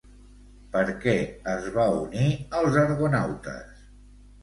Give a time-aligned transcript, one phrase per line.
[0.75, 1.13] Per què
[1.53, 3.89] es va unir als argonautes?